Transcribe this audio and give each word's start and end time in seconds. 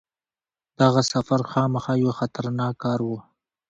دغه 0.79 1.01
سفر 1.11 1.39
خامخا 1.51 1.93
یو 2.03 2.11
خطرناک 2.19 2.73
کار 2.83 2.99
وو. 3.07 3.17